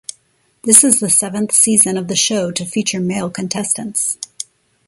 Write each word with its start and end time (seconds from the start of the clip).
This 0.63 0.83
is 0.83 0.99
the 0.99 1.11
seventh 1.11 1.51
season 1.51 1.95
of 1.95 2.07
the 2.07 2.15
show 2.15 2.49
to 2.49 2.65
feature 2.65 2.99
male 2.99 3.29
contestants. 3.29 4.17